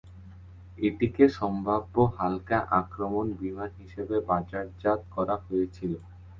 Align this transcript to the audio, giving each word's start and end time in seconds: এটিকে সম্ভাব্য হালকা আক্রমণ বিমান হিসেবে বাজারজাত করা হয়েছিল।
এটিকে 0.79 1.23
সম্ভাব্য 1.37 1.95
হালকা 2.17 2.57
আক্রমণ 2.79 3.25
বিমান 3.39 3.69
হিসেবে 3.79 4.15
বাজারজাত 4.29 4.99
করা 5.15 5.35
হয়েছিল। 5.45 5.93